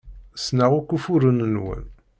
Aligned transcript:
Ssneɣ 0.35 0.71
akk 0.79 0.89
ufuren-nwen. 0.95 1.83